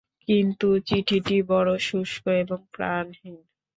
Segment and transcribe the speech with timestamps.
[0.27, 3.35] কিন্তু চিঠিটি বড় শুষ্ক এবং প্রাণহীন।